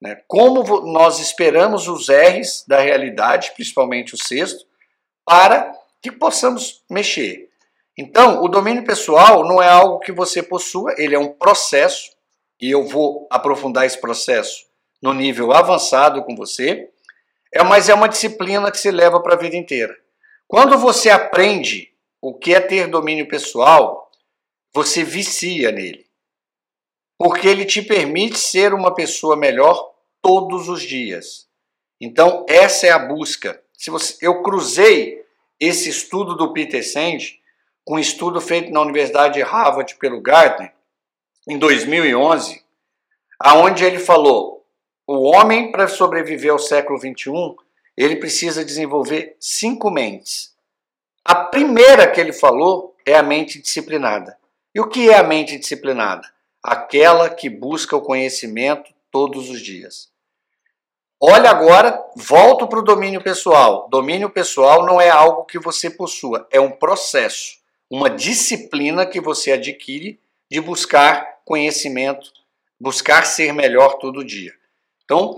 Né? 0.00 0.20
Como 0.26 0.80
nós 0.92 1.18
esperamos 1.18 1.88
os 1.88 2.08
R's 2.08 2.64
da 2.66 2.80
realidade, 2.80 3.52
principalmente 3.54 4.14
o 4.14 4.18
sexto, 4.18 4.64
para 5.24 5.72
que 6.00 6.10
possamos 6.10 6.82
mexer. 6.88 7.50
Então, 7.96 8.42
o 8.42 8.48
domínio 8.48 8.84
pessoal 8.84 9.44
não 9.44 9.62
é 9.62 9.68
algo 9.68 10.00
que 10.00 10.12
você 10.12 10.42
possua, 10.42 10.94
ele 10.96 11.14
é 11.14 11.18
um 11.18 11.32
processo 11.32 12.10
e 12.60 12.70
eu 12.70 12.86
vou 12.86 13.26
aprofundar 13.30 13.84
esse 13.84 14.00
processo 14.00 14.64
no 15.02 15.12
nível 15.12 15.52
avançado 15.52 16.22
com 16.24 16.34
você, 16.34 16.90
é, 17.52 17.62
mas 17.62 17.88
é 17.88 17.94
uma 17.94 18.08
disciplina 18.08 18.70
que 18.70 18.78
se 18.78 18.90
leva 18.90 19.20
para 19.20 19.34
a 19.34 19.38
vida 19.38 19.56
inteira. 19.56 19.94
Quando 20.46 20.78
você 20.78 21.10
aprende 21.10 21.92
o 22.20 22.34
que 22.34 22.54
é 22.54 22.60
ter 22.60 22.86
domínio 22.86 23.28
pessoal, 23.28 24.10
você 24.72 25.02
vicia 25.02 25.70
nele. 25.72 26.06
Porque 27.20 27.46
ele 27.46 27.66
te 27.66 27.82
permite 27.82 28.38
ser 28.38 28.72
uma 28.72 28.94
pessoa 28.94 29.36
melhor 29.36 29.92
todos 30.22 30.70
os 30.70 30.80
dias. 30.80 31.46
Então, 32.00 32.46
essa 32.48 32.86
é 32.86 32.90
a 32.90 32.98
busca. 32.98 33.62
Se 33.76 33.90
você, 33.90 34.16
eu 34.22 34.42
cruzei 34.42 35.22
esse 35.60 35.90
estudo 35.90 36.34
do 36.34 36.50
Peter 36.54 36.82
Senge 36.82 37.38
com 37.84 37.96
um 37.96 37.98
estudo 37.98 38.40
feito 38.40 38.72
na 38.72 38.80
Universidade 38.80 39.34
de 39.34 39.42
Harvard 39.42 39.94
pelo 39.96 40.22
Gardner, 40.22 40.72
em 41.46 41.58
2011, 41.58 42.64
aonde 43.38 43.84
ele 43.84 43.98
falou: 43.98 44.64
o 45.06 45.20
homem 45.24 45.70
para 45.70 45.88
sobreviver 45.88 46.52
ao 46.52 46.58
século 46.58 46.98
21, 46.98 47.54
ele 47.98 48.16
precisa 48.16 48.64
desenvolver 48.64 49.36
cinco 49.38 49.90
mentes. 49.90 50.54
A 51.22 51.34
primeira 51.34 52.10
que 52.10 52.18
ele 52.18 52.32
falou 52.32 52.96
é 53.04 53.14
a 53.14 53.22
mente 53.22 53.60
disciplinada. 53.60 54.38
E 54.74 54.80
o 54.80 54.88
que 54.88 55.10
é 55.10 55.18
a 55.18 55.22
mente 55.22 55.58
disciplinada? 55.58 56.26
Aquela 56.62 57.30
que 57.30 57.48
busca 57.48 57.96
o 57.96 58.02
conhecimento 58.02 58.92
todos 59.10 59.48
os 59.50 59.60
dias. 59.60 60.10
Olha 61.22 61.50
agora, 61.50 62.02
volto 62.16 62.66
para 62.66 62.78
o 62.78 62.84
domínio 62.84 63.22
pessoal. 63.22 63.88
Domínio 63.90 64.30
pessoal 64.30 64.86
não 64.86 65.00
é 65.00 65.10
algo 65.10 65.44
que 65.44 65.58
você 65.58 65.90
possua, 65.90 66.48
é 66.50 66.58
um 66.58 66.70
processo, 66.70 67.58
uma 67.90 68.08
disciplina 68.08 69.04
que 69.04 69.20
você 69.20 69.52
adquire 69.52 70.18
de 70.50 70.60
buscar 70.60 71.40
conhecimento, 71.44 72.32
buscar 72.80 73.26
ser 73.26 73.52
melhor 73.52 73.98
todo 73.98 74.24
dia. 74.24 74.54
Então, 75.04 75.36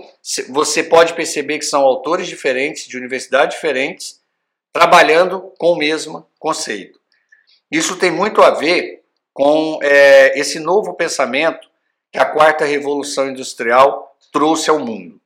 você 0.49 0.83
pode 0.83 1.13
perceber 1.13 1.59
que 1.59 1.65
são 1.65 1.81
autores 1.81 2.27
diferentes, 2.27 2.87
de 2.87 2.95
universidades 2.95 3.55
diferentes, 3.55 4.21
trabalhando 4.71 5.51
com 5.57 5.73
o 5.73 5.77
mesmo 5.77 6.25
conceito. 6.39 6.99
Isso 7.69 7.97
tem 7.97 8.11
muito 8.11 8.41
a 8.41 8.51
ver 8.51 9.02
com 9.33 9.79
é, 9.81 10.37
esse 10.39 10.59
novo 10.59 10.93
pensamento 10.93 11.67
que 12.11 12.19
a 12.19 12.25
quarta 12.25 12.63
revolução 12.63 13.29
industrial 13.29 14.15
trouxe 14.31 14.69
ao 14.69 14.79
mundo. 14.79 15.19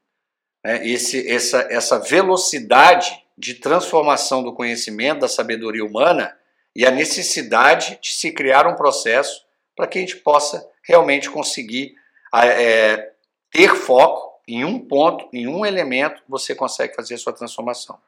É, 0.66 0.88
esse, 0.88 1.30
essa, 1.30 1.68
essa 1.70 2.00
velocidade 2.00 3.24
de 3.38 3.56
transformação 3.56 4.42
do 4.42 4.54
conhecimento, 4.54 5.20
da 5.20 5.28
sabedoria 5.28 5.86
humana 5.86 6.36
e 6.76 6.86
a 6.86 6.92
necessidade 6.92 8.00
de 8.02 8.14
se 8.14 8.32
criar 8.32 8.66
um 8.66 8.76
processo 8.76 9.46
para 9.76 9.88
que 9.88 9.98
a 9.98 10.02
gente 10.02 10.18
possa 10.18 10.68
realmente 10.84 11.30
conseguir 11.30 11.94
é, 12.34 13.12
ter 13.52 13.76
foco 13.76 14.42
em 14.48 14.64
um 14.64 14.80
ponto, 14.80 15.28
em 15.34 15.48
um 15.48 15.66
elemento, 15.66 16.22
você 16.28 16.56
consegue 16.56 16.96
fazer 16.96 17.16
a 17.16 17.18
sua 17.18 17.34
transformação. 17.34 18.00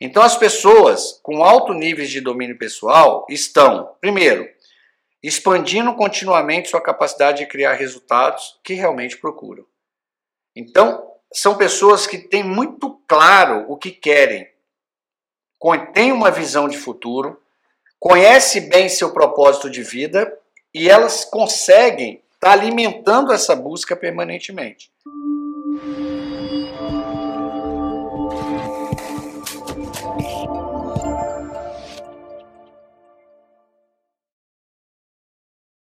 Então, 0.00 0.22
as 0.22 0.36
pessoas 0.36 1.18
com 1.22 1.42
alto 1.44 1.72
nível 1.72 2.04
de 2.04 2.20
domínio 2.20 2.58
pessoal 2.58 3.26
estão, 3.28 3.94
primeiro, 4.00 4.48
expandindo 5.26 5.94
continuamente 5.94 6.68
sua 6.68 6.82
capacidade 6.82 7.38
de 7.38 7.46
criar 7.46 7.72
resultados 7.72 8.60
que 8.62 8.74
realmente 8.74 9.16
procuram. 9.16 9.64
Então, 10.54 11.10
são 11.32 11.56
pessoas 11.56 12.06
que 12.06 12.18
têm 12.18 12.44
muito 12.44 13.00
claro 13.08 13.64
o 13.66 13.76
que 13.76 13.90
querem, 13.90 14.46
têm 15.94 16.12
uma 16.12 16.30
visão 16.30 16.68
de 16.68 16.76
futuro, 16.76 17.40
conhece 17.98 18.60
bem 18.60 18.86
seu 18.88 19.14
propósito 19.14 19.70
de 19.70 19.82
vida 19.82 20.30
e 20.74 20.90
elas 20.90 21.24
conseguem 21.24 22.22
estar 22.34 22.48
tá 22.48 22.52
alimentando 22.52 23.32
essa 23.32 23.56
busca 23.56 23.96
permanentemente. 23.96 24.92